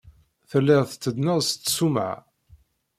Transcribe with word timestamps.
Telliḍ 0.49 0.83
tetteddneḍ-d 0.87 1.45
seg 1.49 1.61
tṣumɛa. 1.67 2.11